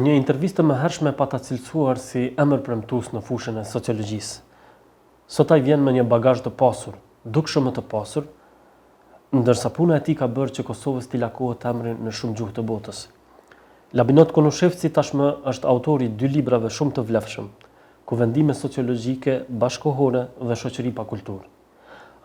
[0.00, 4.40] një intervjistë të më hershme pa të cilësuar si emër premtus në fushën e sociologjisë.
[5.30, 8.26] Sot ai vjen me një bagazh të pasur, dukshëm shumë të pasur,
[9.36, 12.64] ndërsa puna e tij ka bërë që Kosovës t'i lakohet emrin në shumë gjuhë të
[12.70, 13.04] botës.
[13.98, 17.48] Labinot Konushevci tashmë është autori dy librave shumë të vlefshëm,
[18.06, 21.46] ku vendime sociologjike, bashkohore dhe shoqëri pa kulturë.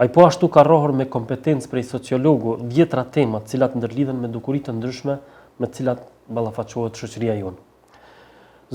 [0.02, 4.28] Ai po ashtu ka rrohur me kompetencë prej sociologu dhjetra tema, të cilat ndërlidhen me
[4.32, 5.20] dukuri të ndryshme,
[5.60, 6.02] me të cilat
[6.32, 7.62] ballafaqohet shoqëria jonë.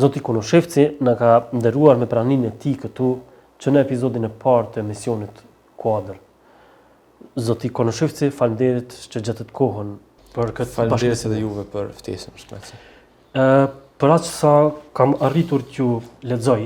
[0.01, 3.11] Zoti Konoshevci na ka nderuar me praninë e tij këtu
[3.61, 5.43] që në epizodin e parë të misionit
[5.81, 6.19] Kuadër.
[7.37, 9.95] Zoti Konoshevci, falënderit që gjatë kohën
[10.37, 12.79] për këtë falëndesë dhe juve për ftesën shpresë.
[14.01, 14.55] për atë sa
[14.97, 16.63] kam arritur t'ju lexoj,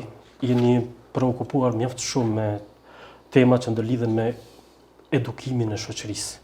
[0.47, 2.49] jeni preokupuar mjaft shumë me
[3.35, 4.29] temat që ndërlidhen me
[5.13, 6.39] edukimin e shoqërisë.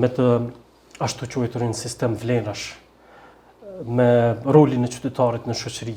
[0.00, 0.24] me të
[1.00, 2.70] ashtu quajtur një sistem vlenash
[3.84, 4.06] me
[4.54, 5.96] rolin e qytetarit në shoqëri,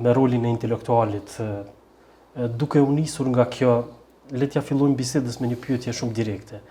[0.00, 1.34] me rolin e intelektualit,
[2.56, 3.74] duke u nisur nga kjo,
[4.32, 6.62] le t'ja fillojmë bisedës me një pyetje shumë direkte.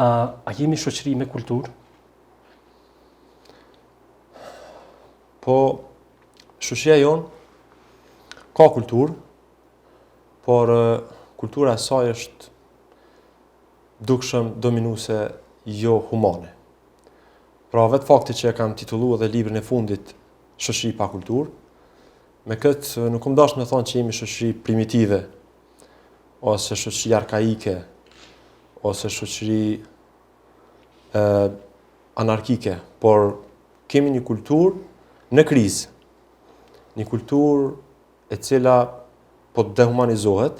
[0.00, 0.06] A,
[0.46, 1.66] a jemi shoqëri me kultur?
[5.42, 5.58] Po,
[6.62, 9.16] shoqëria jonë ka kultur,
[10.46, 10.70] por
[11.42, 12.50] kultura e saj është
[14.08, 15.18] dukshëm dominuese
[15.82, 16.54] jo humane.
[17.70, 20.08] Pra vetë fakti që e kam titullu edhe librin e fundit
[20.60, 21.46] Shëshri pa kultur,
[22.50, 25.20] me këtë nuk kom dashë me thonë që jemi shëshri primitive,
[26.52, 27.76] ose shëshri arkaike,
[28.82, 29.60] ose shëshri
[31.22, 31.24] e,
[32.24, 33.24] anarkike, por
[33.90, 34.74] kemi një kultur
[35.30, 35.94] në krizë,
[36.98, 37.70] një kultur
[38.34, 38.76] e cila
[39.54, 40.56] po të dehumanizohet,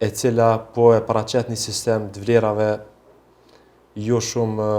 [0.00, 2.70] e cila po e paracet një sistem të vlerave
[4.08, 4.72] jo shumë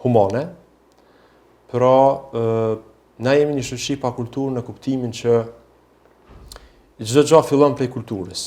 [0.00, 0.54] humane,
[1.66, 2.24] pra
[3.18, 5.32] na jemi një shëshi pa kulturë në kuptimin që
[7.02, 8.44] gjithë gjithë fillon për e kulturës,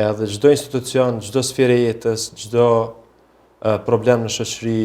[0.00, 4.76] edhe gjithë institucion, gjithë sfere jetës, gjithë problem në shëshri,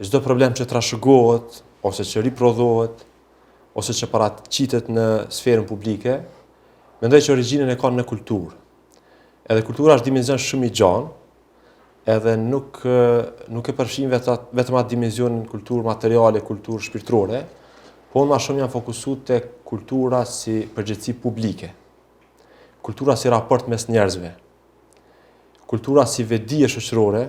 [0.00, 3.04] gjithë problem që trashëgohet, ose që riprodhohet,
[3.76, 5.06] ose që para qitet në
[5.36, 6.16] sferën publike,
[7.04, 8.54] mendoj që originën e ka në kulturë.
[9.46, 11.10] Edhe kultura është dimenzion shumë i gjanë,
[12.06, 17.40] edhe nuk eh, nuk e përfshin vetëm atë dimensionin kultur materiale, kultur shpirtërore,
[18.12, 21.72] po më shumë janë fokusuar të kultura si përgjithësi publike.
[22.86, 24.30] Kultura si raport mes njerëzve.
[25.68, 27.22] Kultura si vedi e shëqërore,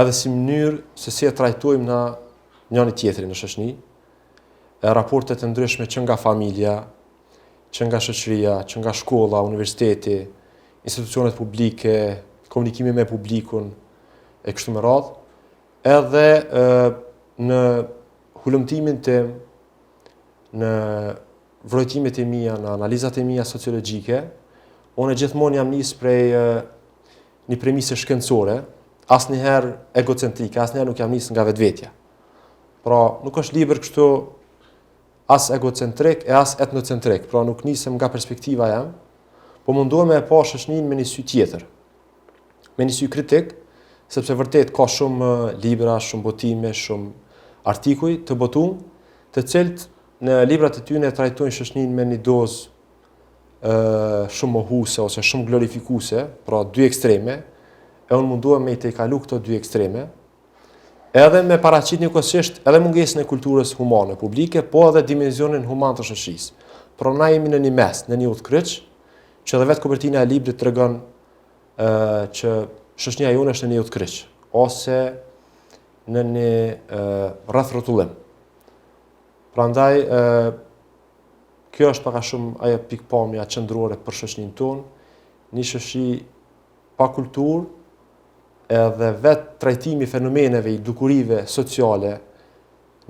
[0.00, 2.00] edhe si mënyrë se si e trajtojmë në
[2.90, 3.68] një tjetëri në shëqëni,
[4.82, 6.74] e raportet e ndryshme që nga familja,
[7.70, 10.18] që nga shëqëria, që nga shkolla, universiteti,
[10.90, 11.94] institucionet publike,
[12.50, 13.70] komunikimi me publikun
[14.42, 15.12] e kështu me radhë.
[15.90, 16.62] Edhe e,
[17.46, 17.60] në
[18.42, 19.16] hulumtimin të
[20.60, 20.72] në
[21.70, 24.22] vrojtimet e mija, në analizat e mija sociologike,
[24.98, 26.42] unë e gjithmonë jam njësë prej e,
[27.52, 28.56] një premise shkëndësore,
[29.14, 29.70] asë njëherë
[30.02, 31.92] egocentrike, asë njëherë nuk jam njësë nga vetvetja.
[32.84, 34.06] Pra, nuk është liber kështu
[35.30, 38.90] as egocentrik e as etnocentrik, pra nuk njësëm nga perspektiva jam,
[39.62, 41.66] po mundohem e pashë është njën me një sy tjetër
[42.78, 43.54] me një sy kritik,
[44.10, 45.30] sepse vërtet ka shumë
[45.62, 48.66] libra, shumë botime, shumë artikuj të botu,
[49.34, 49.86] të cilët
[50.26, 52.68] në librat të tyne trajtojnë shëshnin me një dozë
[53.62, 53.74] e,
[54.36, 57.38] shumë mohuse ose shumë glorifikuse, pra dy ekstreme,
[58.10, 60.08] e unë munduam me i te kalu këto dy ekstreme,
[61.14, 65.94] edhe me paracit një kësisht edhe mungesën e kulturës humane, publike, po edhe dimenzionin human
[65.98, 66.50] të shëshis.
[67.00, 68.74] Pra na jemi në një mes, në një utë kryç,
[69.48, 70.98] që edhe vetë kubertina e librit të regon
[71.80, 72.50] ë që
[73.00, 74.16] shoshnia jone është në një utkriç
[74.60, 74.96] ose
[76.10, 76.50] në një
[77.48, 78.10] rreth rrotullim.
[79.54, 80.20] Prandaj ë
[81.74, 84.82] kjo është pak a shumë ajo pikpamja qendrore për shoshnin ton,
[85.54, 86.06] një shoshi
[86.98, 92.18] pa kulturë edhe vetë trajtimi fenomeneve i dukurive sociale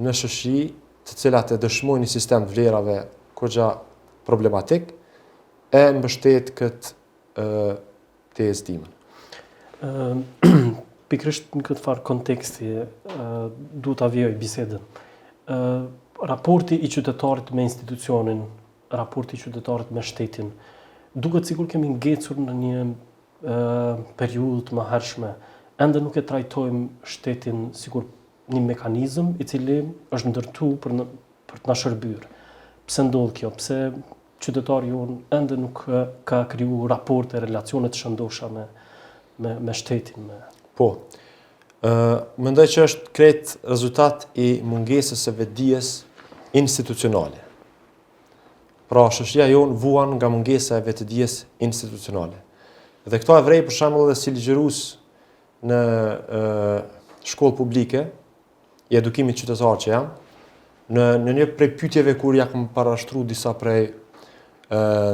[0.00, 0.58] në shëshi
[1.06, 2.96] të cilat e dëshmojnë një sistem të vlerave
[3.36, 3.68] kërgja
[4.24, 4.92] problematik,
[5.74, 7.48] e mbështet këtë
[8.36, 8.94] të jesë timën.
[9.86, 10.24] Ehm,
[11.10, 12.68] pikrisht në këtë farë konteksti,
[13.82, 14.82] du të avjoj bisedën.
[16.30, 18.44] Raporti i qytetarit me institucionin,
[18.94, 20.52] raporti i qytetarit me shtetin,
[21.18, 25.32] duke cikur kemi ngecur në një periudë të më hershme,
[25.82, 28.06] endë nuk e trajtojmë shtetin sikur
[28.54, 29.80] një mekanizëm i cili
[30.14, 30.94] është ndërtu për,
[31.50, 32.30] për të nashërbyrë.
[32.86, 33.50] Pse ndodhë kjo?
[33.58, 33.80] Pse
[34.40, 35.82] qytetari jonë ende nuk
[36.28, 38.66] ka kriju raporte, relacionet shëndosha me,
[39.42, 40.26] me, me shtetin.
[40.30, 40.40] Me...
[40.78, 40.90] Po,
[41.80, 45.90] më mendoj që është kret rezultat i mungesës e vedijes
[46.56, 47.42] institucionale.
[48.90, 52.40] Pra, shëshja jonë vuan nga mungesa e vetëdijes institucionale.
[53.06, 54.80] Dhe këto e vrej, për shambull dhe si ligjërus
[55.70, 56.40] në e,
[57.32, 58.02] shkollë publike,
[58.90, 60.08] i edukimit qytetar që jam,
[60.90, 63.92] në, në një prej pytjeve kur ja këmë parashtru disa prej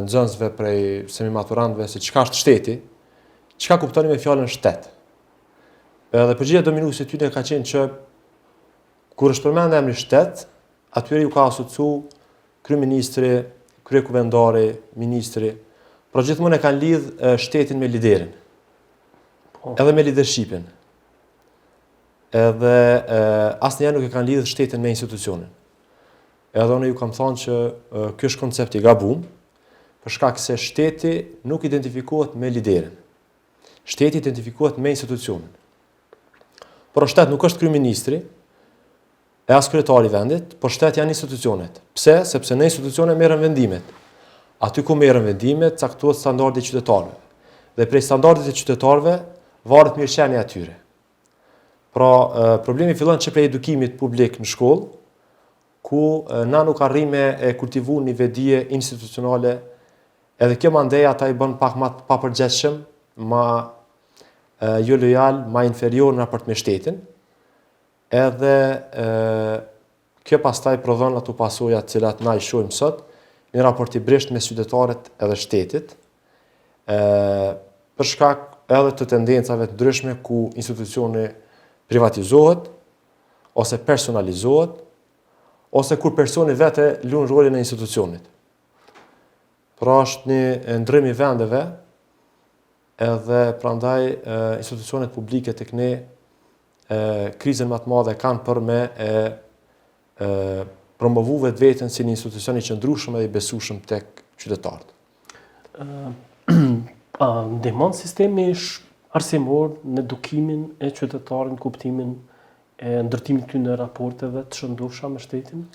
[0.03, 2.75] nxënësve prej semimaturantëve se çka është shteti,
[3.56, 4.88] çka kuptoni me fjalën shtet.
[6.12, 7.81] Edhe përgjigja dominuese ty ne ka qenë që
[9.17, 10.44] kur është përmend emri shtet,
[10.93, 11.87] atyre ju ka asocu
[12.69, 13.47] kryeministri,
[13.87, 15.55] kryekuvendari, ministri,
[16.12, 17.06] por gjithmonë e kanë lidh
[17.41, 18.31] shtetin me liderin.
[19.56, 19.75] Po.
[19.76, 20.67] Edhe me leadershipin.
[22.32, 22.76] Edhe
[23.67, 25.49] asnjëherë nuk e kanë lidh shtetin me institucionin.
[26.56, 27.58] Edhe unë ju kam thënë që
[28.20, 29.25] ky është koncepti i gabuar
[30.06, 31.11] për shkak se shteti
[31.50, 32.93] nuk identifikohet me liderin.
[33.87, 35.50] Shteti identifikohet me institucionin.
[36.94, 41.81] Por shteti nuk është kryeministri e as kryetari i vendit, por shteti janë institucionet.
[41.99, 42.20] Pse?
[42.25, 43.82] Sepse në institucione merren vendimet.
[44.62, 47.19] Aty ku merren vendimet, caktohet standardi i qytetarëve.
[47.76, 49.17] Dhe prej standardeve të qytetarëve
[49.69, 50.76] varet mirëqenia e tyre.
[51.91, 54.87] Pra, problemi fillon që prej edukimit publik në shkollë,
[55.87, 56.00] ku
[56.50, 59.58] na nuk arrime të kultivojmë një vedije institucionale
[60.38, 62.74] Edhe kjo mandej ata i bën pak më të papërgjithshëm,
[63.24, 63.44] më
[64.88, 66.98] jo lojal, më inferior në raport me shtetin.
[68.12, 68.56] Edhe
[70.26, 73.00] kjo pastaj prodhon ato pasoja të cilat na i shohim sot,
[73.56, 75.96] një raport i brisht me qytetarët edhe shtetit.
[76.86, 76.98] ë
[77.96, 78.40] për shkak
[78.76, 81.30] edhe të tendencave të ndryshme ku institucioni
[81.90, 82.68] privatizohet
[83.58, 84.76] ose personalizohet
[85.80, 88.26] ose kur personi vetë lunë rolin e institucionit.
[89.76, 91.58] Pra është një ndrymi vendeve,
[92.96, 94.02] edhe prandaj
[94.56, 96.00] institucionet publike të këne e,
[97.37, 99.11] krizën matë madhe kanë për me e,
[100.25, 100.28] e,
[100.96, 103.96] promovu vetë vetën si një institucioni që ndrushëm edhe i besushëm të
[104.40, 104.90] qytetartë.
[105.76, 108.67] Uh, sistemi ish
[109.17, 112.11] arsimor në edukimin e në kuptimin
[112.84, 115.67] e ndërtimit të në raporteve të shëndusha me shtetin?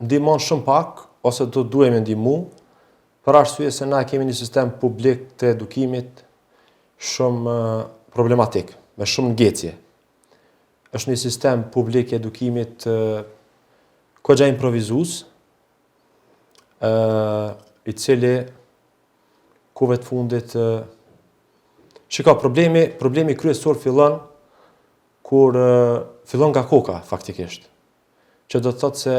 [0.00, 2.38] Ndihmon shumë pak, ose do duhem e ndihmu,
[3.24, 6.22] për arsye se na kemi një sistem publik të edukimit
[7.10, 7.54] shumë
[8.14, 9.72] problematik, me shumë ngjecje.
[10.96, 12.84] Është një sistem publik i edukimit
[14.26, 15.18] kojë improvizus,
[16.80, 18.32] i cili
[19.76, 24.16] ku vetë fundit ë problemi, problemi kryesor fillon
[25.24, 25.56] kur
[26.26, 27.68] fillon nga koka faktikisht.
[28.50, 29.14] Që do të thotë se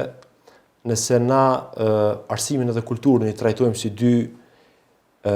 [0.88, 1.42] nëse na
[1.78, 1.90] e,
[2.34, 5.34] arsimin edhe kulturën i trajtojmë si dy e,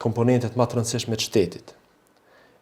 [0.00, 1.74] komponentet ma të rëndësishme të shtetit.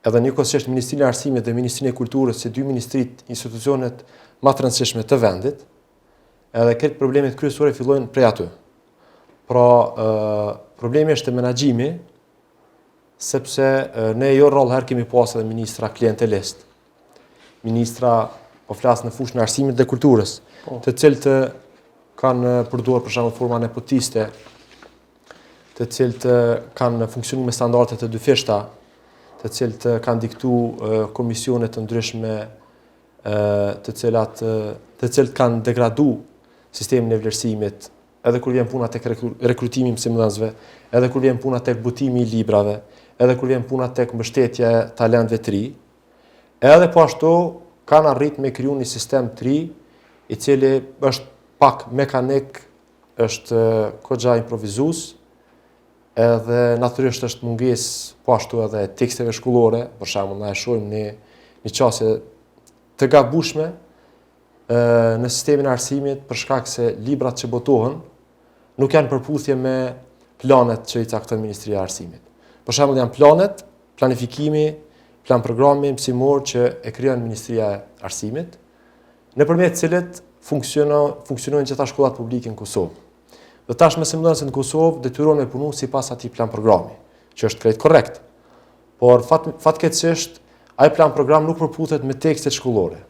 [0.06, 4.04] Edhe një është Ministrinë e Arsimit dhe Ministrinë e Kulturës si dy ministrit institucionet
[4.44, 5.64] ma të rëndësishme të vendit,
[6.54, 8.49] edhe këtë problemet kryesore fillojnë prej aty.
[9.50, 11.90] Pra, e, problemi është të menagjimi,
[13.22, 16.62] sepse e, ne jo rol herë kemi pasë edhe ministra klientelist,
[17.66, 18.16] ministra
[18.66, 20.80] po flas në fushën e arsimit dhe kulturës, po.
[20.85, 21.26] të cilët
[22.18, 24.26] kanë përduar për shembull forma nepotiste,
[25.78, 26.25] të cilët
[26.78, 28.58] kanë funksionuar me standarde të dyfishta,
[29.42, 30.54] të cilët kanë diktu
[31.14, 32.35] komisione të ndryshme
[33.26, 34.40] të cilat
[34.99, 36.08] të cilët kanë degradu
[36.76, 37.90] sistemin e vlerësimit,
[38.26, 40.49] edhe kur vjen puna tek rekrutimi i mësimdhënësve,
[40.96, 42.80] edhe kur vjen puna tek butimi i librave,
[43.23, 45.62] edhe kur vjen puna tek mbështetja e talentëve të ri,
[46.75, 47.30] edhe po ashtu
[47.87, 49.57] kanë arrit me kryu një sistem të ri,
[50.28, 50.73] i cili
[51.07, 51.28] është
[51.62, 52.62] pak mekanik,
[53.23, 55.12] është eh, kogja improvizus,
[56.16, 57.87] edhe naturisht është mungis
[58.25, 61.05] po ashtu edhe teksteve shkullore, për shumë në e shumë një,
[61.66, 62.11] një qasje
[62.99, 67.99] të gabushme eh, në sistemin arsimit për shkak se librat që botohen
[68.81, 69.76] nuk janë përputhje me
[70.43, 72.21] planet që i caktën Ministri e Arsimit.
[72.66, 73.62] Për shumë janë planet,
[73.97, 74.66] planifikimi,
[75.26, 78.54] plan programin si morë që e kryanë Ministria e Arsimit,
[79.37, 82.95] në përmjet cilët funksionojnë që ta shkollat publike në Kosovë.
[83.66, 86.30] Dhe ta shme se më se në Kosovë dhe tyro me punu si pas ati
[86.30, 86.95] plan programi,
[87.35, 88.21] që është krejt korekt.
[89.02, 89.50] Por fat,
[89.83, 90.38] që është,
[90.80, 93.02] aje plan program nuk përputet me tekstit shkollore.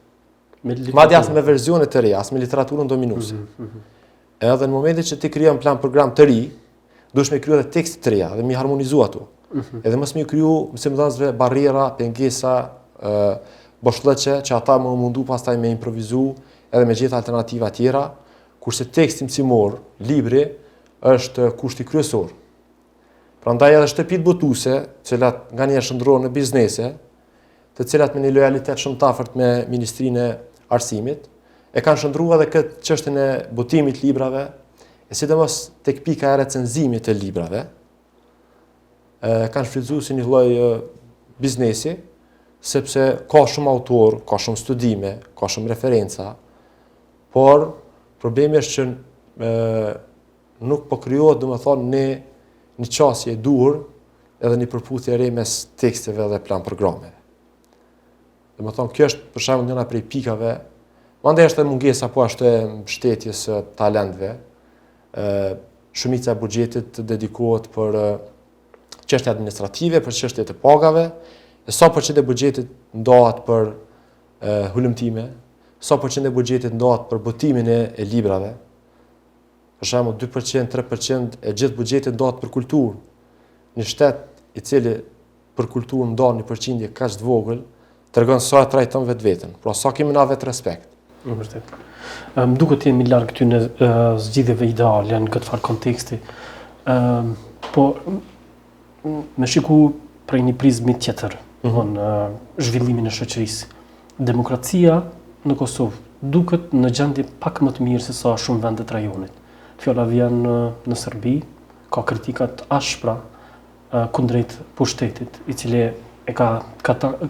[0.96, 3.35] Ma dhe asë me verzionet të reja, asë me literaturën dominusë.
[3.35, 3.92] Mhm, mhm, mhm.
[4.42, 6.40] Edhe në momentit që ti kryanë plan program të ri,
[7.16, 9.28] me kryo dhe tekstit të reja dhe mi harmonizua ato.
[9.56, 9.80] Mhm.
[9.88, 12.54] Edhe mos më kriju, më së mëdhas barriera, pengesa,
[13.06, 13.36] ë uh,
[13.84, 16.25] boshllëçe që ata më mundu pastaj me improvizu,
[16.72, 18.02] edhe me gjithë alternativa tjera,
[18.60, 19.60] kurse teksti më
[20.08, 20.42] libri
[21.00, 22.32] është kushti kryesor.
[23.44, 26.88] Prandaj edhe shtëpitë botuese, të cilat nganjëherë shndrohen në biznese,
[27.76, 30.36] të cilat me një lojalitet shumë të afërt me Ministrinë e
[30.75, 31.28] Arsimit,
[31.76, 34.48] e kanë shëndrua edhe këtë qështën e botimit të librave,
[35.08, 37.64] e sidomos tek pika e recenzimit të librave
[39.25, 40.50] kanë shfrytzuar si një lloj
[41.40, 41.96] biznesi,
[42.61, 46.32] sepse ka shumë autor, ka shumë studime, ka shumë referenca,
[47.32, 47.66] por
[48.20, 48.87] problemi është që
[50.66, 52.06] nuk po krijohet, domethënë, një
[52.87, 53.78] një qasje dur
[54.44, 57.14] edhe një përputhje re mes teksteve dhe plan programeve.
[58.56, 60.50] Dhe më thonë, kjo është për njëna prej pikave,
[61.25, 62.58] më ndaj është dhe mungesa po ashtë e
[62.92, 63.46] shtetjes
[63.78, 64.35] talentve,
[65.96, 67.96] shumica e budgetit të dedikohet për
[69.10, 71.04] çështje administrative, për çështje të pagave,
[71.68, 75.26] e sa përqind e buxhetit ndohet për e, hulumtime,
[75.82, 78.52] sa përqind e buxhetit ndohet për botimin e, e librave.
[79.80, 82.96] Për shembull 2%, 3% e gjithë buxhetit ndohet për kulturë.
[83.78, 84.96] Një shtet i cili
[85.56, 87.60] për kulturë ndon një përqindje kaq të vogël,
[88.14, 89.54] tregon sa e trajton vetveten.
[89.62, 90.86] Pra sa kemi na vetë respekt.
[91.26, 91.75] Në vërtet.
[92.38, 96.20] Um, duke të jemi larg ty në uh, ideale në këtë far konteksti,
[96.86, 97.32] um,
[97.75, 97.86] po
[99.38, 99.78] me shiku
[100.26, 101.92] prej një prizmi tjetër, mm -hmm.
[101.96, 102.08] në
[102.58, 103.66] zhvillimin e shëqërisë.
[104.18, 105.02] Demokracia
[105.46, 109.32] në Kosovë duket në gjendje pak më të mirë se sa shumë vendet rajonit.
[109.82, 111.42] Fjolla vjen uh, në Serbi,
[111.90, 115.80] ka kritikat ashpra uh, kundrejt pushtetit, i cili
[116.26, 116.62] e ka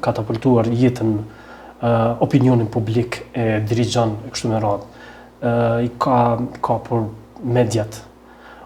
[0.01, 4.87] katapultuar jetën uh, opinionin publik e dirijan e kështu me radhë.
[5.85, 7.03] I ka, ka për
[7.45, 7.97] medjat,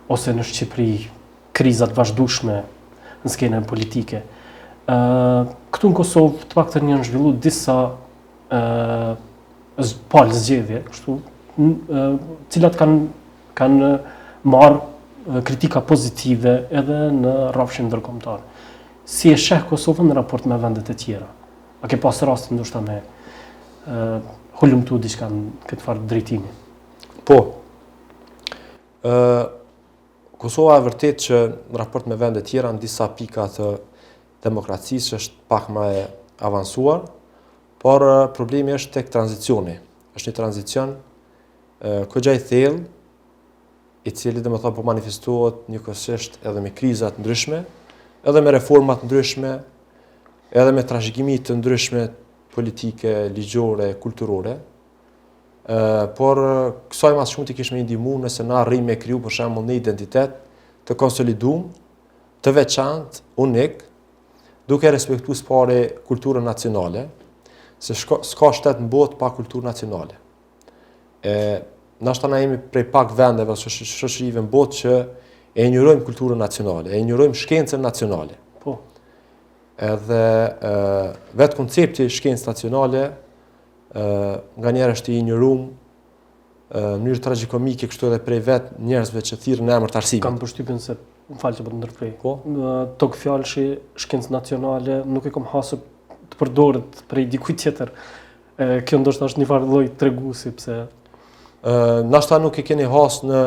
[0.08, 1.06] ose në Shqipëri,
[1.52, 2.62] krizat vazhdushme,
[3.24, 4.22] në skena e politike.
[4.90, 7.76] Këtu në Kosovë, të pak të një në zhvillu disa
[8.50, 11.18] palë po, zgjedhje, kështu,
[12.52, 13.00] cilat kanë
[13.58, 13.76] kan
[14.50, 18.42] marë kritika pozitive edhe në rafshin dërkomtarë.
[19.10, 21.28] Si e shekë Kosovën në raport me vendet e tjera?
[21.80, 24.20] A ke pasë rast ndoshta ndushta me
[24.60, 26.52] hullumtu diska në këtë farë drejtimi?
[27.28, 27.40] Po.
[30.40, 33.64] Kosova e vërtet që në raport me vendet tjera në disa pika të
[34.46, 36.06] demokracisë është pak ma e
[36.48, 37.02] avansuar,
[37.82, 39.76] por problemi është tek tranzicioni.
[40.16, 40.94] është një tranzicion
[42.12, 42.80] këgjaj thellë,
[44.04, 47.60] i cili dhe më thonë po manifestuot një kësështë edhe me krizat ndryshme,
[48.24, 49.50] edhe me reformat ndryshme,
[50.50, 52.06] edhe me trashgjimit të ndryshme
[52.56, 54.56] politike, ligjore, kulturore,
[56.18, 56.38] por
[56.90, 59.76] kësaj mas shumë të kishme një dimu nëse na rrim e kryu për shemë një
[59.78, 60.32] identitet
[60.88, 61.68] të konsolidum,
[62.42, 63.82] të veçant, unik,
[64.68, 65.76] duke respektu së pare
[66.08, 67.04] kulturën nacionale,
[67.80, 70.18] se s'ka shtetë në botë pa kulturë nacionale.
[72.00, 74.96] Nështë ta na jemi prej pak vendeve, shëshrive në botë që
[75.54, 78.38] e njërojmë kulturën nacionale, e njërojmë shkencën nacionale.
[78.64, 78.78] Po.
[79.80, 80.22] Edhe
[81.40, 83.04] vetë koncepti shkencë nacionale
[83.90, 85.68] nga njerë është i një rumë,
[86.70, 90.22] në njërë tragikomike, kështu edhe prej vetë njerëzve që thirë në emër të arsimit.
[90.22, 90.94] Kam përshtypin se
[91.30, 92.12] më falë që për po të ndërprej.
[92.20, 92.34] Ko?
[92.44, 92.74] Po?
[93.00, 93.64] Të këtë fjallë shi
[94.04, 95.80] shkencë nacionale, nuk e kom hasë
[96.30, 97.90] të përdorët prej dikuj tjetër.
[98.86, 100.78] Kjo ndoshtë është një farë loj të regu, si pse...
[102.14, 103.42] ashtë ta nuk e keni hasë në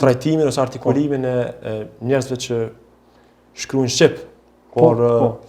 [0.00, 1.36] trajtimin ose artikulimin e
[2.04, 2.62] njerëzve që
[3.56, 4.26] shkryu shqip, Shqipë.
[4.72, 5.46] Po, por,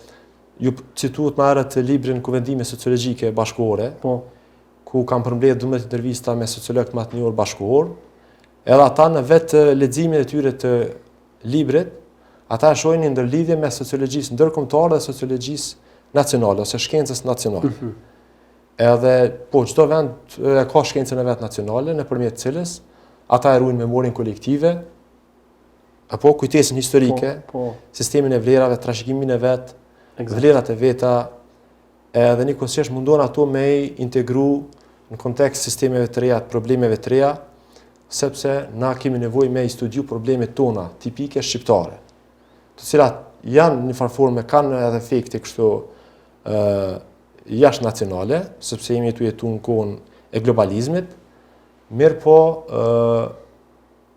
[0.59, 4.23] ju cituat më herët librin ku vendime sociologjike Bashkore, po
[4.87, 7.87] ku kam përmbledhë dhëmët intervista me sociologët më atë një orë
[8.67, 10.71] edhe ata në vetë ledzimin e tyre të
[11.53, 11.91] libret,
[12.51, 17.71] ata e shojnë një ndërlidhje me sociologjisë ndërkomtarë dhe sociologjisë nacionalë, ose shkencës nacionalë.
[17.71, 17.93] Mhm.
[18.87, 19.13] Edhe,
[19.51, 22.73] po, qëto vend e ka shkencën e vetë nacionalë, në përmjetë cilës,
[23.31, 24.73] ata e ruinë memorin kolektive,
[26.11, 27.73] apo kujtesin historike, po, po.
[27.95, 29.79] sistemin e vlerave, trashikimin e vetë,
[30.19, 30.39] Exactly.
[30.41, 31.29] Vlerat e veta
[32.17, 34.47] edhe një kësjesht mundon ato me i integru
[35.11, 37.35] në kontekst sistemeve të reja, problemeve të reja,
[38.09, 41.99] sepse na kemi nevoj me i studiu probleme tona tipike shqiptare,
[42.79, 45.69] të cilat janë një farforme, kanë edhe efekti kështu
[46.41, 46.59] e,
[47.61, 49.99] jash nacionale, sepse jemi të jetu në konë
[50.35, 51.13] e globalizmit,
[51.93, 52.81] mirë po e,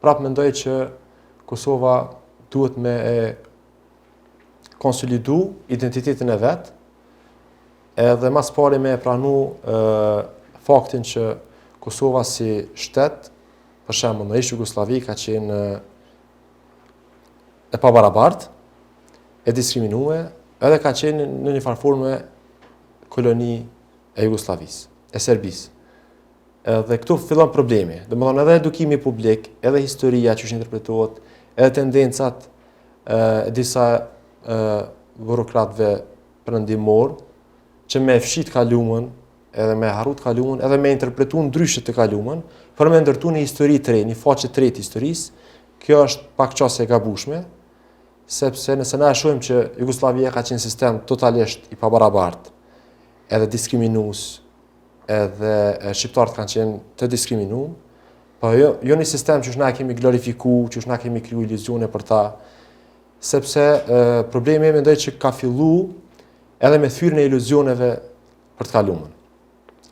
[0.01, 0.81] prapë mendoj që
[1.51, 1.99] Kosova
[2.51, 3.21] duhet me e
[4.81, 6.65] konsolidu identitetin e vet,
[8.07, 9.79] edhe mas pari me pranu ë
[10.65, 11.25] faktin që
[11.81, 13.29] Kosova si shtet,
[13.87, 15.59] për shembull në ish Jugosllavi ka qenë
[17.77, 18.49] e pabarabart,
[19.45, 20.19] e diskriminue,
[20.65, 22.11] edhe ka qenë në një farforme
[23.13, 23.55] koloni
[24.17, 24.83] e Jugoslavis,
[25.13, 25.63] e Serbis.
[26.69, 31.21] Edhe këtu fillon problemi, dhe më thonë edhe edukimi publik, edhe historia që është interpretuot,
[31.57, 33.87] edhe tendencat e, disa
[35.19, 35.95] burokratëve
[36.49, 37.15] perëndimor
[37.91, 39.09] që me fshit kalumën,
[39.51, 42.41] edhe me harut kalumën, edhe me interpretu në dryshet të kalumën,
[42.79, 45.49] për me ndërtu një histori të rejë, një façë të rejë të historisë,
[45.83, 47.43] kjo është pak qase e gabushme,
[48.31, 52.53] sepse nëse na e shohim që Jugosllavia ka qenë sistem totalisht i pabarabartë,
[53.35, 54.23] edhe diskriminus,
[55.11, 55.55] edhe
[55.99, 57.73] shqiptarët kanë qenë të diskriminuar,
[58.41, 61.43] po jo, jo një sistem që është na kemi glorifikuar, që është na kemi kriju
[61.45, 62.23] iluzione për ta,
[63.21, 63.85] sepse e,
[64.33, 65.91] problemi e mendoj që ka fillu
[66.65, 67.89] edhe me thyrën e iluzioneve
[68.57, 69.11] për të kalumën.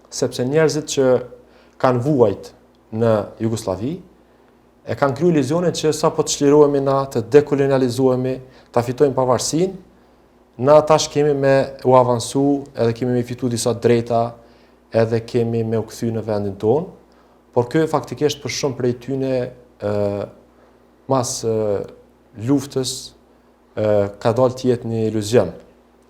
[0.08, 1.08] Sepse njerëzit që
[1.80, 2.48] kanë vuajt
[2.98, 3.12] në
[3.44, 3.92] Jugoslavi,
[4.88, 8.34] e kanë kryu iluzionet që sa po të shliruemi na, të dekolonializuemi,
[8.72, 9.74] të afitojmë pavarësin,
[10.64, 11.52] na tash kemi me
[11.86, 14.22] u avansu, edhe kemi me fitu disa drejta,
[14.96, 16.88] edhe kemi me u këthy në vendin tonë,
[17.54, 20.26] por kjo e faktikisht për shumë prej tyne e,
[21.10, 21.52] mas e,
[22.48, 22.96] luftës,
[24.18, 25.52] ka dalë të jetë një iluzion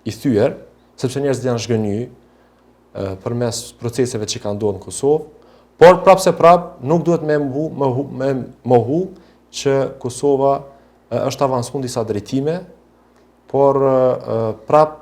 [0.07, 0.55] i thyer,
[0.99, 5.27] sepse njerëzit janë zhgënjur përmes proceseve që kanë ndodhur në Kosovë,
[5.79, 8.29] por prapse prap nuk duhet më mohu më
[8.67, 8.99] mohu
[9.55, 10.55] që Kosova
[11.29, 12.57] është avancuar disa drejtime,
[13.49, 13.77] por
[14.65, 14.97] prap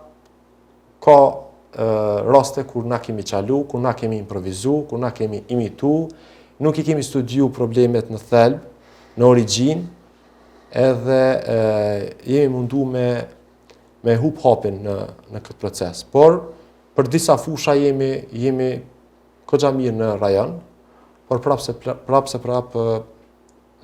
[1.03, 1.17] ka
[2.27, 6.07] raste kur na kemi çalu, kur na kemi improvizu, kur na kemi imitu,
[6.59, 8.59] nuk i kemi studiu problemet në thelb,
[9.17, 9.87] në origjinë,
[10.71, 11.43] edhe
[12.23, 13.25] jemi mundu me,
[14.03, 14.95] me hup hopin në,
[15.33, 16.01] në këtë proces.
[16.11, 16.39] Por,
[16.95, 18.71] për disa fusha jemi, jemi
[19.47, 20.57] këgja mirë në rajon,
[21.27, 22.85] por prapë se prapë,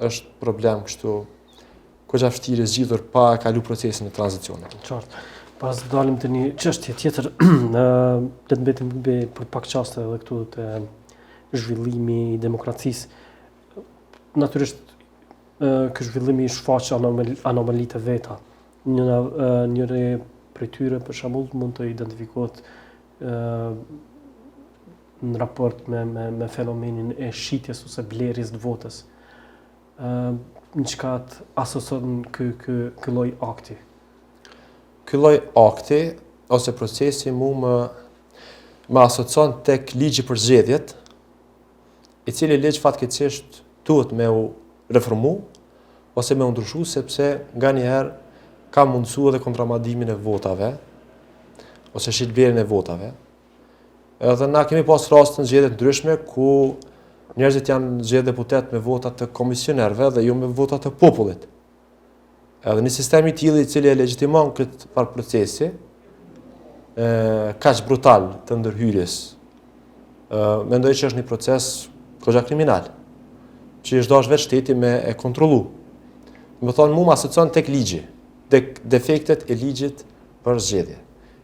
[0.03, 1.17] është problem kështu
[2.11, 4.73] këgja fështiri zgjidhur pa e kalu procesin e tranzicionit.
[4.87, 5.21] Qartë,
[5.61, 7.85] pas dalim të një qështje tjetër, dhe
[8.49, 10.67] të betim be për pak qaste dhe këtu të
[11.53, 13.21] zhvillimi i demokracisë,
[14.41, 14.92] naturisht
[15.89, 18.35] ky zhvillim i shfaqja anomali anomalitë veta.
[18.85, 19.19] Një
[19.71, 20.01] një
[20.57, 22.57] për tyre për shembull mund të identifikohet
[25.23, 29.01] në raport me me me fenomenin e shitjes ose blerjes të votës.
[29.99, 30.35] ë
[30.79, 33.75] në çka të asocion ky ky ky lloj akti.
[35.05, 35.37] Ky lloj
[35.69, 36.01] akti
[36.49, 37.75] ose procesi mu më
[38.93, 40.87] më asocion tek ligji për zgjedhjet,
[42.27, 44.41] i cili ligj fatkeqësisht duhet me u
[44.89, 45.33] reformu,
[46.15, 48.11] ose me ndryshu sepse nga njëherë
[48.73, 50.71] ka mundësu edhe kontramadimin e votave,
[51.93, 53.11] ose shqitblerin e votave.
[54.23, 56.47] Edhe na kemi pas rastë në gjedet ndryshme, ku
[57.37, 61.47] njerëzit janë gjedet deputet me votat të komisionerve dhe ju jo me votat të popullit.
[62.63, 65.71] Edhe një sistemi tjili cili e legjitimon këtë par procesi,
[66.93, 69.15] ka që brutal të ndërhyrjes.
[70.69, 71.71] Mendoj që është një proces
[72.23, 72.87] kërgja kriminal,
[73.83, 75.65] që i shdo është vetë shteti me e kontrolu
[76.63, 78.01] më thonë mu më asocion tek ligji,
[78.51, 80.03] tek defektet e ligjit
[80.45, 80.97] për zgjedhje,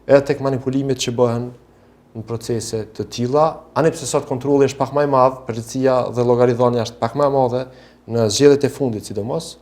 [0.08, 1.50] edhe tek manipulimit që bëhen
[2.18, 3.44] në procese të tilla,
[3.78, 7.28] anë pse sot kontrolli është pak më i madh, përgjithësia dhe llogaridhënia është pak më
[7.30, 7.66] e madhe
[8.10, 9.54] në zgjedhjet e fundit sidomos,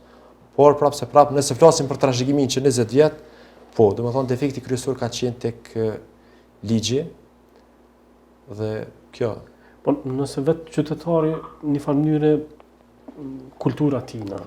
[0.58, 3.18] por se prapë, nëse flasim për trashëgimin që nëzët vjet,
[3.76, 5.98] po, thonë, defekti kryesor ka qenë tek eh,
[6.66, 7.04] ligji
[8.58, 8.72] dhe
[9.14, 9.34] kjo.
[9.84, 12.32] Po nëse vetë qytetari në një mënyrë
[13.62, 14.40] kultura tina,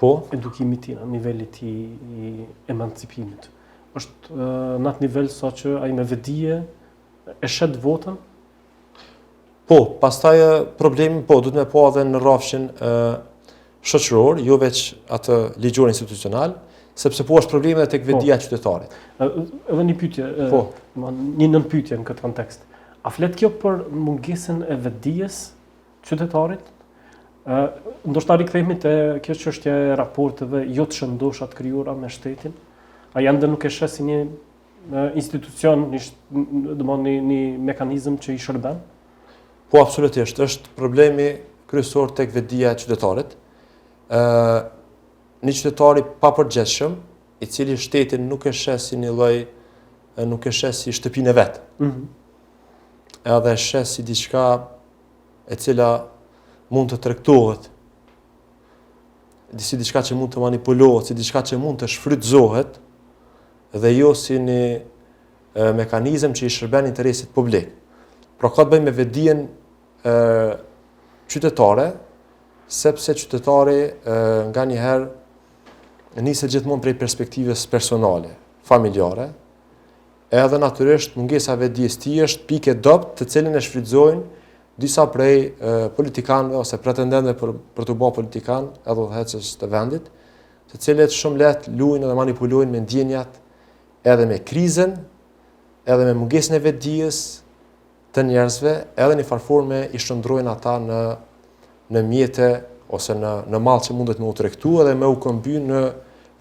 [0.00, 0.22] Po?
[0.34, 2.32] Edukimi ti në nivelli ti i
[2.72, 3.50] emancipimit.
[3.96, 4.36] është
[4.76, 6.58] në atë nivel sa që ai me vedije
[7.40, 8.18] e shet votën?
[9.66, 10.40] Po, pastaj
[10.76, 12.90] problemi po, duhet me po adhe në rafshin uh,
[13.88, 14.82] shoqëror, jo veç
[15.16, 16.58] atë ligjor institucional,
[16.92, 18.10] sepse po është problemi edhe tek po.
[18.12, 18.44] vedia po.
[18.44, 18.98] qytetarit.
[19.24, 20.60] Edhe një pyetje, po,
[21.40, 22.68] një nën pyetje në këtë kontekst.
[23.00, 25.40] A flet kjo për mungesën e vedijes
[26.04, 26.68] qytetarit
[27.46, 27.68] Ëh,
[28.10, 32.54] ndoshta rikthehemi te kjo çështje e raporteve jo të shëndosha të krijuara me shtetin.
[33.14, 34.16] A janë dhe nuk e shesin një
[35.20, 37.36] institucion, një do një
[37.68, 38.80] mekanizëm që i shërben?
[39.70, 41.28] Po absolutisht, është problemi
[41.70, 43.38] kryesor tek vetëdia e qytetarit.
[44.10, 44.58] Ëh,
[45.46, 46.98] një qytetar i papërgjithshëm,
[47.46, 49.38] i cili shteti nuk e shesin një lloj
[50.26, 51.62] nuk e shes si shtëpinë vet.
[51.62, 51.62] Ëh.
[51.78, 53.38] Mm -hmm.
[53.38, 54.44] Edhe shes si diçka
[55.50, 55.92] e cila
[56.72, 57.68] mund të trektohet,
[59.62, 62.80] si diçka që mund të manipulohet, si diçka që mund të shfrytëzohet,
[63.78, 67.70] dhe jo si një mekanizem që i shërben interesit publik.
[68.38, 69.50] Pra ka të bëj me vedien e,
[71.32, 71.86] qytetare,
[72.68, 73.90] sepse qytetari e,
[74.50, 78.34] nga njëherë njëse gjithmonë prej perspektives personale,
[78.68, 79.30] familjare,
[80.36, 84.35] edhe naturisht mungesa vedjes ti është pike dopt të cilin e shfrytëzojnë
[84.76, 85.54] disa prej
[85.96, 90.06] politikanëve ose pretendente për për të bërë politikan, edhe udhëheqës të vendit,
[90.72, 93.38] të cilët shumë lehtë luajnë dhe manipulojnë me ndjenjat,
[94.06, 94.92] edhe me krizën,
[95.88, 97.18] edhe me mungesën e vetëdijes
[98.16, 101.00] të njerëzve, edhe në farforme i shëndrojnë ata në
[101.94, 102.46] në mjete
[102.96, 105.80] ose në në mall që mundet me u tregtu dhe me u këmby në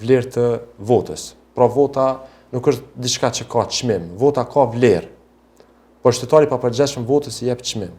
[0.02, 0.46] vlerë të
[0.92, 1.22] votës.
[1.56, 2.06] Pra vota
[2.52, 5.10] nuk është diçka që ka çmim, vota ka vlerë.
[6.02, 7.94] Por shtetari pa përgjeshëm votës i jep çmim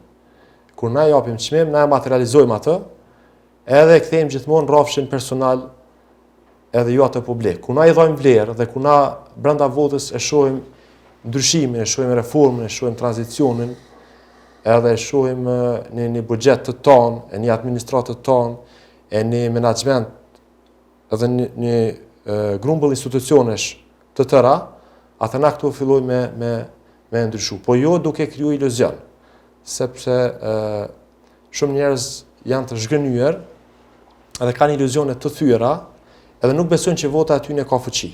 [0.77, 2.75] kur na japim çmim, na materializojmë atë,
[3.81, 5.65] edhe e kthejmë gjithmonë rrofshin personal
[6.77, 7.63] edhe ju atë publik.
[7.65, 8.97] Kur na i dhajmë vlerë dhe kur na
[9.37, 10.61] brenda votës e shohim
[11.27, 13.73] ndryshimin, e shohim reformën, e shohim tranzicionin,
[14.69, 18.59] edhe e shohim në një buxhet të ton, në një administratë të ton,
[19.15, 20.13] në një menaxhment,
[21.15, 21.79] edhe në një
[22.61, 23.73] grumbull institucionesh
[24.19, 24.57] të tëra,
[25.25, 26.55] atë na këtu fillojmë me me
[27.13, 27.61] me ndryshu.
[27.65, 28.97] Po jo duke kriju iluzion
[29.67, 30.57] sepse ë
[31.57, 32.05] shumë njerëz
[32.47, 33.39] janë të zhgënyer
[34.39, 35.71] dhe kanë iluzione të thyera
[36.45, 38.13] dhe nuk besojnë që vota e tyre ka fuqi.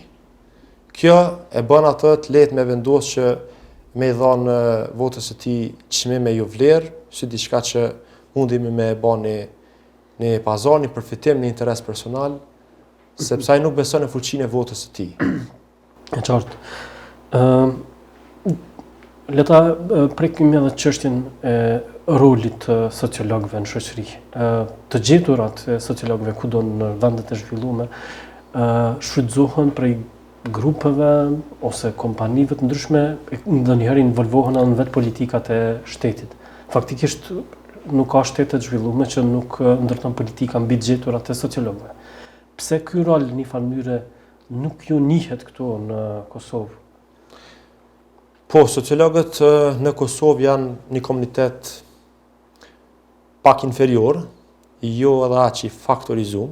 [0.97, 1.17] Kjo
[1.57, 4.47] e bën atë të lehtë me vendosje që me i dhon
[4.97, 5.61] votës së tij
[5.93, 7.83] çmim me ju vlerë, si diçka që
[8.37, 9.37] mundi me e bani
[10.23, 12.39] në pazar, një përfitim, në interes personal,
[13.21, 15.11] sepse ai nuk beson në fuqinë e votës së tij.
[16.17, 16.57] E qartë.
[19.31, 19.61] Le ta
[20.19, 21.53] prekim edhe çështjen e
[22.21, 24.07] rolit të sociologëve në shoqëri.
[24.91, 27.87] të gjeturat e sociologëve kudo në vendet e zhvilluara
[28.53, 28.67] ë
[28.99, 29.95] shfrytëzohen prej
[30.51, 31.13] grupeve
[31.71, 35.61] ose kompanive të ndryshme që ndonjëherë involvohen në vetë politikat e
[35.95, 36.35] shtetit.
[36.75, 37.31] Faktikisht
[37.95, 41.95] nuk ka shtete të zhvilluara që nuk ndërton politika mbi gjeturat e sociologëve.
[42.59, 44.01] Pse ky rol në një farë
[44.67, 46.82] nuk ju njëhet këtu në Kosovë?
[48.53, 49.39] Po, sociologët
[49.81, 51.69] në Kosovë janë një komunitet
[53.43, 54.19] pak inferior,
[54.85, 56.51] jo edhe aq i faktorizum,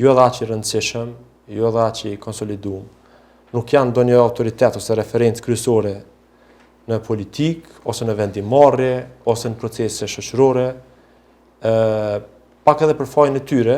[0.00, 1.10] jo edhe aq i rëndësishëm,
[1.58, 2.86] jo edhe aq i konsolidum.
[3.52, 5.92] Nuk janë do një autoritet ose referencë kryesore
[6.88, 8.88] në politikë, ose në vendimare,
[9.28, 10.66] ose në procese shëshërore,
[12.64, 13.76] pak edhe për fajnë e tyre,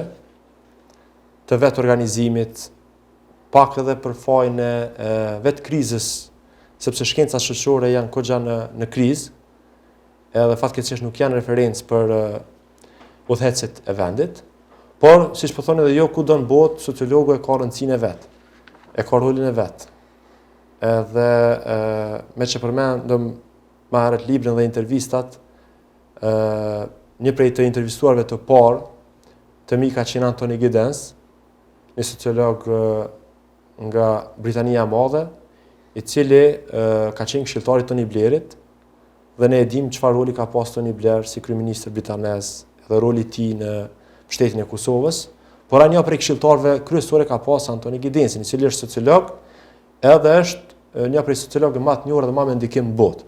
[1.51, 2.69] të vetë organizimit,
[3.51, 4.75] pak edhe për fajnë
[5.49, 6.13] vetë krizës,
[6.81, 9.27] sepse shkenca shëqore janë kogja në, në kriz,
[10.33, 12.41] edhe fatë këtë qështë nuk janë referencë për uh,
[13.91, 14.41] e vendit,
[15.03, 17.99] por, si shpo thonë edhe jo, ku do në botë, sociologu e ka rëndësin e
[18.01, 18.31] vetë,
[18.99, 19.91] e ka rëllin e vetë.
[20.91, 21.29] Edhe,
[21.75, 23.35] uh, me që përmenë, me,
[23.93, 25.37] më arët libën dhe intervistat,
[26.25, 26.87] uh,
[27.21, 28.81] një prej të intervistuarve të parë,
[29.69, 31.05] të mi ka qenë Antoni Gidens,
[31.99, 32.83] një sociolog uh,
[33.89, 34.09] nga
[34.41, 35.27] Britania Madhe,
[35.95, 36.43] i cili
[37.17, 38.55] ka qenë këshiltarit të një blerit,
[39.41, 42.51] dhe ne edhim qëfar roli ka pas të një blerë si kryministrë britanes
[42.87, 43.73] dhe roli ti në
[44.31, 45.25] pështetin e Kosovës,
[45.71, 49.33] por a një apre këshiltarve kryesore ka pas Antoni Gidensin, i cili është sociolog,
[50.03, 53.27] edhe është një apre sociolog e të njërë dhe ma me ndikim në botë,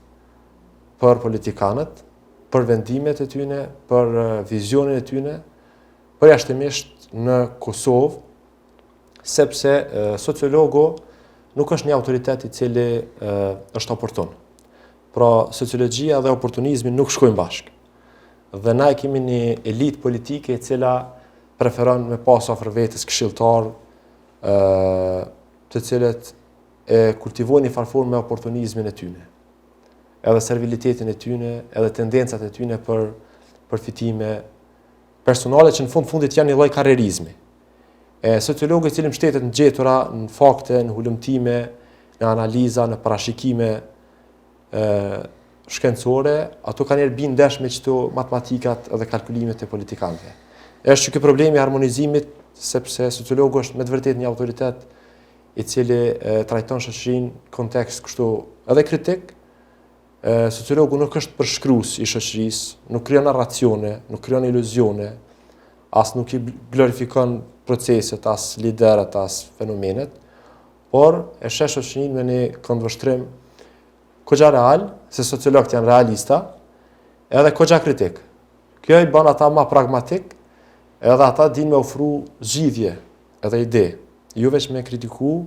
[1.01, 2.05] për politikanët,
[2.51, 4.11] për vendimet e tyne, për
[4.51, 5.37] vizionin e tyne,
[6.21, 8.19] për jashtëmisht në Kosovë,
[9.23, 9.75] sepse
[10.19, 10.85] sociologo
[11.59, 12.89] nuk është një autoritet i cili
[13.77, 14.33] është oportun.
[15.15, 17.75] Pra, sociologia dhe oportunizmi nuk shkojnë bashkë.
[18.65, 20.95] Dhe na e kemi një elit politike i cila
[21.61, 23.71] preferon me pas ofër vetës këshiltar
[25.71, 26.31] të cilët
[26.91, 29.30] e kultivojnë një farfur me oportunizmin e tyne
[30.23, 33.07] edhe servilitetin e tyne, edhe tendencat e tyne për
[33.73, 34.31] përfitime
[35.25, 37.33] personale që në fund fundit janë një lloj karrierizmi.
[38.21, 41.55] E sociologu i cili mbështetet në gjetura, në fakte, në hulumtime,
[42.21, 43.71] në analiza, në parashikime
[44.77, 44.83] ë
[45.71, 46.35] shkencore,
[46.69, 50.33] ato kanë erë bindë dash me çto matematikat dhe kalkulimet e politikanëve.
[50.83, 54.83] Është që ky problemi i harmonizimit sepse sociologu është me të vërtetë një autoritet
[55.61, 56.01] i cili
[56.51, 58.29] trajton shoqërinë kontekst kështu
[58.71, 59.31] edhe kritik,
[60.29, 62.57] sociologu nuk është përshkrus i shëqëris,
[62.93, 65.15] nuk kryon narracione, nuk kryon iluzione,
[65.97, 66.41] as nuk i
[66.73, 70.13] glorifikon proceset, as liderat, as fenomenet,
[70.93, 73.23] por e shesh o me një këndvështrim
[74.29, 76.41] këgja real, se sociologët janë realista,
[77.31, 78.21] edhe këgja kritik.
[78.85, 80.35] Kjo i bën ata ma pragmatik,
[81.01, 82.99] edhe ata din me ofru zhidhje
[83.41, 83.87] edhe ide,
[84.37, 85.47] ju veç me kritiku,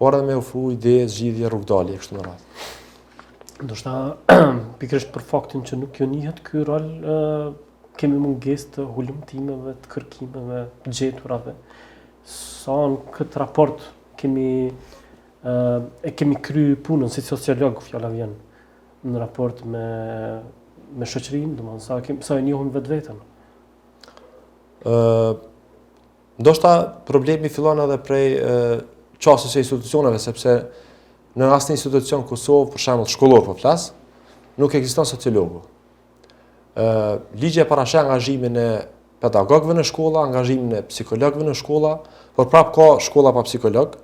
[0.00, 2.82] por edhe me ofru ide, zhidhje, rrugdali, e kështu në ratë
[3.62, 4.18] ndoshta
[4.80, 6.88] pikërisht për faktin që nuk jo njihet ky rol,
[7.98, 11.54] kemi mungesë të hulumtimeve, të kërkimeve, të gjeturave.
[12.26, 13.84] Sa në këtë raport
[14.18, 14.48] kemi
[15.44, 18.30] e kemi kry punën si sociolog fjala vjen
[19.04, 19.86] në raport me
[20.94, 23.16] me shoqërinë, domethënë sa sa e njohim vetveten.
[24.88, 25.34] Ë
[26.40, 26.72] ndoshta
[27.08, 28.52] problemi fillon edhe prej ë
[29.24, 30.54] qasjes së institucioneve sepse
[31.38, 33.76] në asë një institucion Kosovë, për shemë të shkollor për po
[34.60, 35.62] nuk e sociologu.
[37.34, 38.66] Ligje e parashe angazhimin e
[39.22, 41.96] pedagogve në shkolla, angazhimin e psikologve në shkolla,
[42.36, 43.96] por prapë ka shkolla pa psikolog,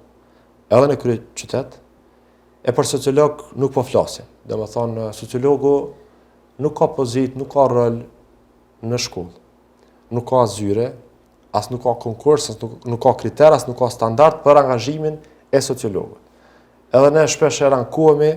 [0.74, 1.76] edhe në kërë qytet,
[2.66, 4.26] e për sociolog nuk po flasin.
[4.46, 5.74] Dhe më thonë, sociologu
[6.62, 8.00] nuk ka pozit, nuk ka rëll
[8.90, 9.36] në shkollë.
[10.18, 10.88] Nuk ka zyre,
[11.54, 15.18] as nuk ka konkurs, as nuk, ka kriter, as nuk ka standart për angazhimin
[15.50, 16.18] e sociologëve
[16.92, 18.30] edhe ne shpesh e rankohemi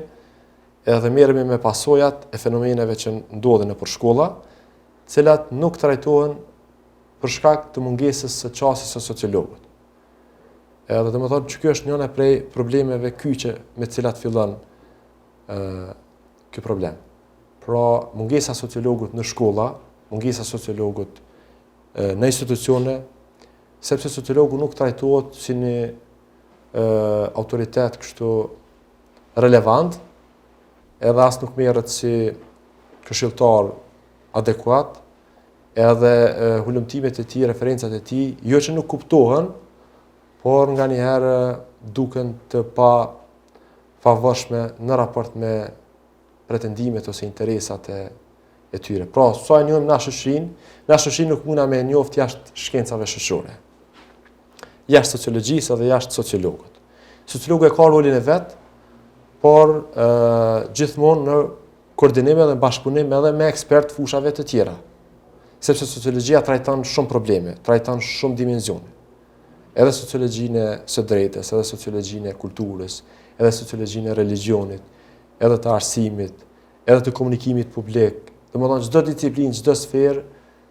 [0.88, 4.28] edhe mirëmi me pasojat e fenomeneve që ndodhin në përshkolla,
[5.10, 6.36] cilat nuk trajtohen
[7.24, 9.62] për shkak të mungesës së qasis së sociologët.
[10.92, 14.58] Edhe dhe më thonë që kjo është njën prej problemeve kyqe me cilat fillon
[16.54, 16.98] kjo problem.
[17.63, 17.86] Pra,
[18.20, 19.70] mungesa sociologët në shkolla,
[20.12, 21.22] mungesa sociologët
[22.20, 22.98] në institucione,
[23.84, 25.76] sepse sociologu nuk trajtohet si një
[27.36, 28.30] autoritet kështu
[29.38, 29.98] relevant,
[31.04, 32.14] edhe asë nuk merët si
[33.06, 33.70] këshiltar
[34.38, 34.98] adekuat,
[35.78, 39.52] edhe uh, hullumtimet e ti, referencat e ti, jo që nuk kuptohen,
[40.44, 41.36] por nga një herë
[41.96, 42.90] duken të pa
[44.04, 45.54] pavëshme në raport me
[46.50, 48.02] pretendimet ose interesat e,
[48.76, 49.06] e tyre.
[49.08, 50.50] Pra, sa e njëmë në shëshin,
[50.90, 53.56] në shëshin nuk muna me njoft jashtë shkencave shëshore
[54.91, 56.80] jashtë sociologjisë edhe jashtë sociologët.
[57.30, 58.56] Sociologu e ka rolin e vet,
[59.43, 60.08] por ë
[60.76, 61.36] gjithmonë në
[62.00, 64.74] koordinim edhe bashkëpunim edhe me ekspertë fushave të tjera.
[65.63, 68.89] Sepse sociologjia trajton shumë probleme, trajton shumë dimensione.
[69.74, 73.00] Edhe sociologjinë e së drejtës, edhe sociologjinë e kulturës,
[73.39, 75.00] edhe sociologjinë e religionit,
[75.41, 76.43] edhe të arsimit,
[76.86, 78.30] edhe të komunikimit publik.
[78.54, 80.22] Domethënë çdo disiplinë, çdo sferë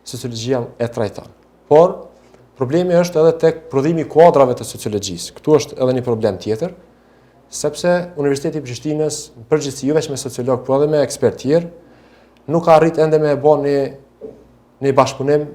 [0.07, 1.33] sociologjia e trajton.
[1.72, 2.01] Por
[2.59, 5.33] Problemi është edhe tek prodhimi kuadrave të sociologjisë.
[5.38, 6.75] Ktu është edhe një problem tjetër,
[7.53, 7.88] sepse
[8.21, 11.71] Universiteti i Prishtinës, në përgjithësi jo vetëm me sociolog, por edhe me ekspertë tjerë,
[12.53, 13.79] nuk ka arritë ende me e bërë një
[14.83, 15.47] një bashkëpunim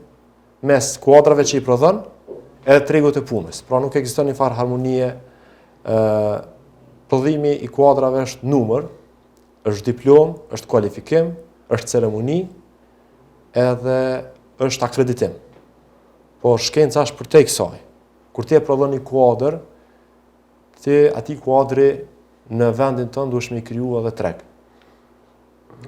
[0.72, 2.02] mes kuadrave që i prodhon
[2.66, 3.62] edhe tregut të punës.
[3.68, 5.12] Pra nuk ekziston një farë harmonie
[5.86, 8.88] ë prodhimi i kuadrave është numër,
[9.70, 11.30] është diplomë, është kualifikim,
[11.76, 12.42] është ceremoni,
[13.54, 14.00] edhe
[14.64, 15.36] është akreditim
[16.48, 17.80] po shkenca është për te i kësaj.
[18.36, 19.58] Kur ti e prodhon një kuadër,
[20.82, 21.88] ti aty kuadri
[22.56, 24.44] në vendin tënd duhet të kriju edhe trek.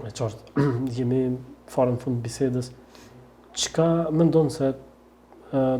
[0.03, 0.57] E qartë,
[0.97, 1.21] jemi
[1.71, 2.71] farën fund bisedës,
[3.55, 4.71] qka më ndonë se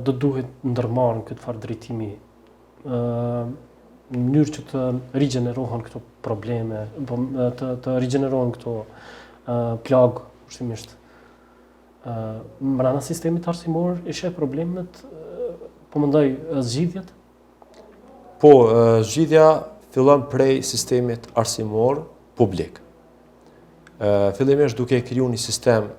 [0.06, 2.12] do duhet ndërmarën këtë farë drejtimi,
[2.86, 3.02] në
[4.15, 4.86] mënyrë që të
[5.22, 7.20] rigenerohen këto probleme, po,
[7.60, 8.74] të, të rigenerohen këto
[9.86, 10.96] plagë, ushtimisht?
[12.60, 15.02] Më sistemi të arsimor, ishe problemet,
[15.91, 16.22] po më
[16.69, 17.10] zgjidhjet?
[18.41, 18.52] Po,
[19.06, 19.45] zgjidhja
[19.93, 22.04] fillon prej sistemi të arsimor
[22.39, 22.80] publik.
[24.38, 25.89] Fillimisht duke kriju një sistem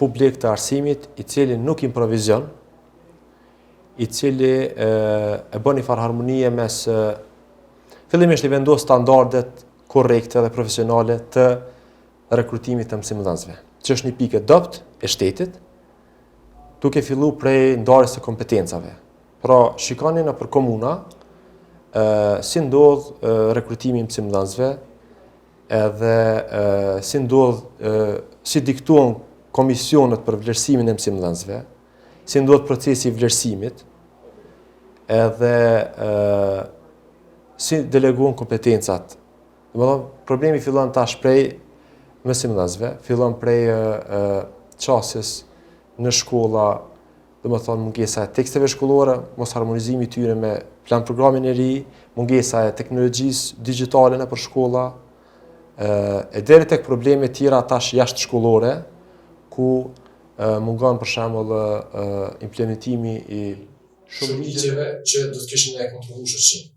[0.00, 2.46] publik të arsimit, i cili nuk improvizion,
[4.00, 6.76] i cili e bën një farë harmonie mes...
[8.10, 11.44] fillimisht të vendu standardet korekte dhe profesionale të
[12.38, 13.24] rekrutimit të mësimë
[13.84, 15.54] që është një pike dopt e shtetit,
[16.80, 18.92] tuk e fillu prej ndarës e kompetencave.
[19.40, 20.94] Pra, shikoni në për komuna,
[22.46, 24.68] si ndodh rekrutimin për simdanzve,
[25.70, 26.16] edhe
[27.06, 27.62] si ndodh,
[28.46, 29.16] si diktuon
[29.54, 31.62] komisionet për vlerësimin e mësim dhenzve,
[32.30, 33.84] si ndodh procesi i vlerësimit,
[35.10, 35.54] edhe
[37.60, 39.16] si deleguon kompetencat.
[40.28, 41.52] Problemi fillon tash prej
[42.26, 43.68] mësim dhezve, fillon prej
[44.80, 45.30] qasjes
[46.00, 46.64] në shkolla,
[47.40, 50.52] dhe më thonë mungesa e teksteve shkollore, mos harmonizimi tyre me
[50.88, 51.70] plan programin e ri,
[52.16, 54.82] mungesa e teknologjisë digitale në për shkolla,
[55.80, 58.74] e, deri tek probleme tjera tash jashtë shkollore,
[59.50, 59.70] ku
[60.40, 61.50] mungon për shembull
[62.46, 63.40] implementimi i
[64.08, 66.70] shumë ligjeve që do të kishin e kontrollu shoqin.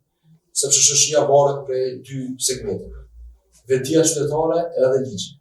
[0.53, 3.02] Sepse shoqia varet prej dy segmenteve
[3.69, 5.31] vetia qytetare edhe ligji,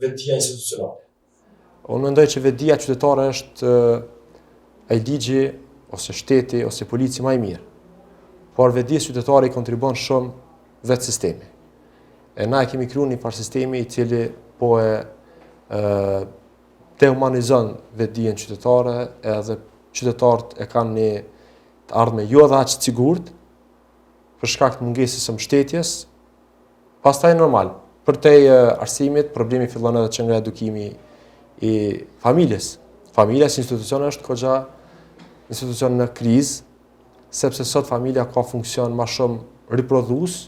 [0.00, 1.00] vetia institucionale.
[1.90, 3.72] Unë mendoj që vetia qytetare është
[4.92, 5.44] ai ligji
[5.92, 7.62] ose shteti ose polici më i mirë.
[8.56, 11.48] Por vetia qytetare kontribon shumë vetë sistemi.
[12.40, 14.24] E na e kemi kryu një parë sistemi i cili
[14.58, 14.92] po e,
[15.76, 15.82] e
[16.98, 18.96] te humanizon vedijen qytetare
[19.34, 19.58] edhe
[19.92, 21.10] qytetarët e kanë një
[21.90, 23.28] të ardhme jo dhe aqë të sigurët
[24.40, 25.92] për shkakt mungesis e mështetjes
[27.02, 27.70] Pastaj normal,
[28.06, 28.30] për te
[28.78, 30.84] arsimit, problemi fillon edhe që nga edukimi
[31.66, 31.72] i
[32.22, 32.76] familjes.
[33.16, 34.52] Familja si institucion është kogja
[35.50, 36.52] institucion në kriz,
[37.34, 40.38] sepse sot familja ka funksion ma shumë riprodhus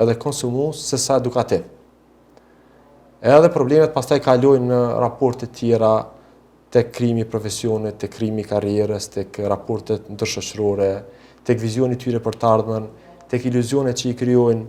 [0.00, 1.66] edhe konsumu se sa edukativ.
[3.20, 5.90] Edhe problemet pastaj kalojnë në raporte tjera
[6.70, 10.92] të krimi profesionit, të krimi karierës, të raportet në të shëshrore,
[11.42, 11.58] të
[11.96, 12.84] tyre për të ardhmen,
[13.28, 14.66] të iluzionet që i kryojnë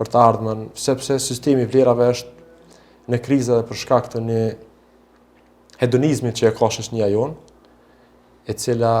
[0.00, 4.42] për të ardhmen, sepse sistemi i vlerave është në krizë dhe për shkak të një
[5.82, 7.34] hedonizmit që e ka një jon,
[8.48, 8.94] e cila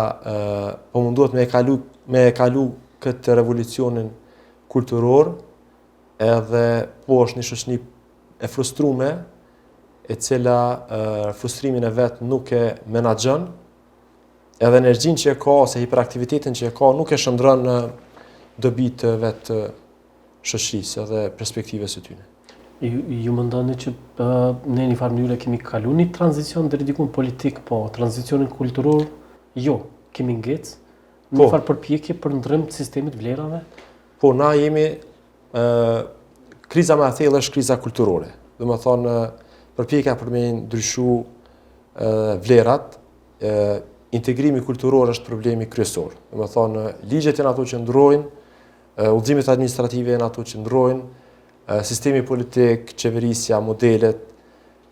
[0.92, 2.66] po munduhet me e kalu me e kalu
[3.02, 4.10] këtë revolucionin
[4.70, 5.32] kulturor,
[6.20, 6.64] edhe
[7.08, 7.78] po është një shoshni
[8.36, 9.08] e frustrume,
[10.10, 11.00] e cila e,
[11.38, 13.46] frustrimin e vet nuk e menaxhon,
[14.60, 17.78] edhe energjinë që e ka ose hiperaktivitetin që e ka nuk e shndron në
[18.64, 19.60] dobitë vetë
[20.48, 22.22] shëshrisë edhe perspektive së tyne.
[22.80, 23.92] Ju më ndoni që
[24.72, 29.02] ne një farë mënyre kemi kalu një tranzicion dhe ridikun politik, po tranzicionin kulturur,
[29.54, 29.80] jo,
[30.16, 30.78] kemi ngecë,
[31.28, 31.42] po.
[31.42, 33.60] një farë përpjekje për ndrëm të sistemit vlerave?
[34.20, 34.86] Po, na jemi,
[36.72, 39.14] kriza me a është kriza kulturore, dhe më thonë
[39.76, 41.20] përpjekja për me ndryshu
[42.48, 42.96] vlerat,
[44.16, 46.16] integrimi kulturor është problemi kryesor.
[46.32, 48.26] Dhe më thonë, ligjet e në ato që ndrojnë,
[48.98, 51.02] udhëzimet administrative janë ato që ndrojnë,
[51.86, 54.22] sistemi politik, qeverisja, modelet,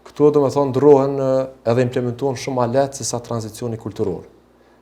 [0.07, 4.23] këtu do me thonë ndrohen edhe implementohen shumë ma letë se sa tranzicioni kulturor.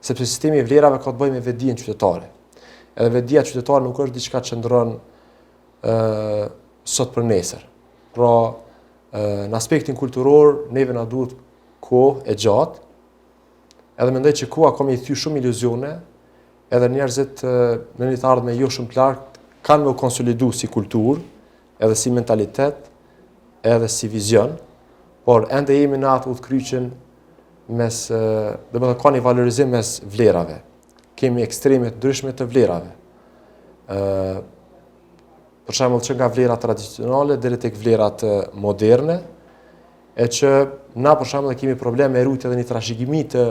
[0.01, 2.29] Sepse sistemi vlerave ka të bëjmë e vedijen qytetare.
[2.97, 5.97] Edhe vedija qytetare nuk është diçka që ndrojnë
[6.87, 7.65] sot për nesër.
[8.15, 8.31] Pra,
[9.51, 11.33] në aspektin kulturor, neve na duhet
[11.87, 12.83] kohë e gjatë,
[14.01, 15.95] edhe mendoj që koha ka me i thy shumë iluzione,
[16.75, 20.69] edhe njerëzit në një të ardhme jo shumë të lartë kanë me u konsolidu si
[20.71, 21.21] kulturë,
[21.83, 22.87] edhe si mentalitet,
[23.67, 24.53] edhe si vizion,
[25.27, 26.89] por ende jemi në atë utkryqin
[27.79, 30.61] mes, dhe më të ka një valorizim mes vlerave.
[31.19, 32.93] Kemi ekstremit dryshme të vlerave.
[35.67, 38.23] Për shemëllë që nga vlerat tradicionale dhe të vlerat
[38.55, 39.19] moderne,
[40.17, 40.51] e që
[41.05, 43.43] na për shemëll kemi probleme e rujtë edhe një trashigimi të,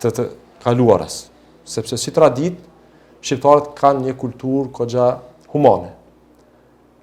[0.00, 0.28] të, të
[0.62, 1.18] kaluarës,
[1.68, 2.58] sepse si tradit,
[3.24, 5.08] shqiptarët kanë një kultur kogja
[5.52, 5.92] humane,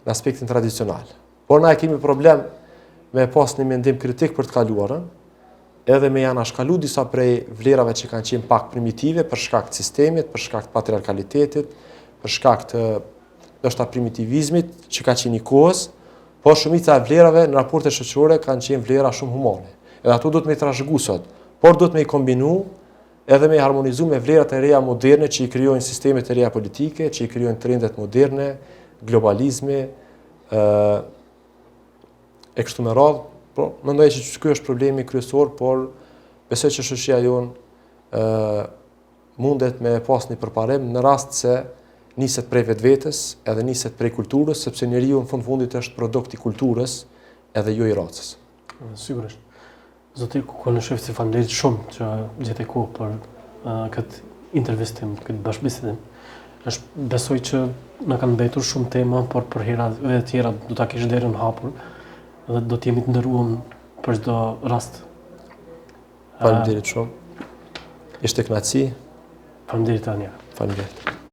[0.06, 1.06] në aspektin tradicional.
[1.46, 2.44] Por na e kemi problem
[3.14, 5.04] me pas një mendim kritik për të kaluarën,
[5.86, 10.32] edhe me janë ashkalu disa prej vlerave që kanë qenë pak primitive, për shkakt sistemit,
[10.34, 11.70] për shkakt patriarkalitetit,
[12.24, 12.74] për shkakt
[13.66, 15.88] është a primitivizmit që ka qenë i kohës,
[16.46, 19.70] po shumica e vlerave në raportet shoqërore kanë qenë vlera shumë humane.
[20.06, 21.30] Edhe ato duhet me trashëguar sot,
[21.62, 22.52] por duhet me i kombinu
[23.28, 27.08] edhe me harmonizu me vlerat e reja moderne që i kryojnë sistemet e reja politike,
[27.10, 28.52] që i kryojnë trendet moderne,
[29.06, 29.80] globalizmi,
[30.52, 30.66] e
[32.62, 33.24] kështu me radhë,
[33.56, 35.88] po më ndoje që kjo është problemi kryesor, por
[36.52, 38.26] besoj që shëshia jonë
[39.42, 41.56] mundet me pas një përparem në rast se
[42.20, 45.98] niset prej vetë vetës edhe niset prej kulturës, sepse njeri ju në fund fundit është
[46.00, 47.02] produkti kulturës
[47.56, 48.36] edhe ju jo i racës.
[49.00, 49.40] Sigurisht.
[50.16, 52.06] Zoti, ku në shëfë si familjerit shumë që
[52.48, 54.22] gjithë e ku për uh, këtë
[54.56, 55.98] intervistim, këtë bashkëbisitim,
[56.72, 57.60] është besoj që
[58.12, 61.76] në kanë betur shumë tema, por për hera dhe tjera do të kishë derën hapur
[62.48, 63.52] dhe do të jemi të ndërruëm
[64.06, 64.38] për shdo
[64.72, 65.02] rast.
[66.40, 67.44] Falem shumë.
[68.26, 68.88] Ishte knaci.
[69.68, 70.32] Falem dirit anja.
[70.56, 71.25] Falem